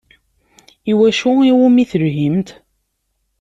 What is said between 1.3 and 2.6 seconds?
iwumi telhimt?